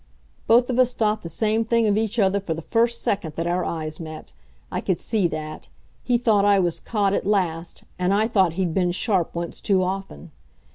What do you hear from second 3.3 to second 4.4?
that our eyes met.